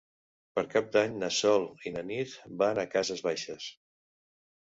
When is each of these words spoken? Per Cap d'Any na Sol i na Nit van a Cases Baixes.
Per 0.53 0.61
Cap 0.69 0.87
d'Any 0.95 1.17
na 1.23 1.27
Sol 1.39 1.67
i 1.89 1.91
na 1.97 2.01
Nit 2.11 2.33
van 2.63 2.81
a 2.85 2.87
Cases 2.95 3.23
Baixes. 3.27 3.67